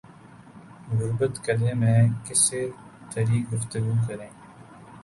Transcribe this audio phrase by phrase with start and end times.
[0.91, 2.61] غربت کدے میں کس سے
[3.11, 4.29] تری گفتگو کریں